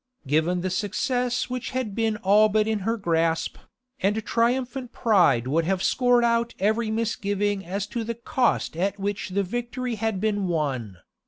Given 0.25 0.61
the 0.61 0.71
success 0.71 1.47
which 1.47 1.69
had 1.77 1.93
been 1.93 2.17
all 2.17 2.49
but 2.49 2.67
in 2.67 2.79
her 2.79 2.97
grasp, 2.97 3.57
and 3.99 4.25
triumphant 4.25 4.91
pride 4.91 5.45
would 5.45 5.65
have 5.65 5.83
scored 5.83 6.23
out 6.25 6.55
every 6.57 6.89
misgiving 6.89 7.63
as 7.63 7.85
to 7.93 8.03
the 8.03 8.15
cost 8.15 8.75
at 8.75 8.97
which 8.99 9.29
the 9.29 9.43
victory 9.43 9.93
had 9.93 10.19
been 10.19 10.47
won. 10.47 10.97